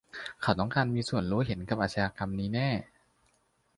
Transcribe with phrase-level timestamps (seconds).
[0.41, 2.69] เขาต้องมีส่วนรู้เห็นกับอาชญากรรมนี้แน่